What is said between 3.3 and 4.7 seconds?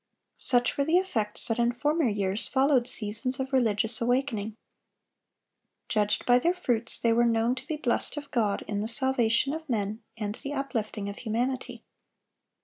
of religious awakening.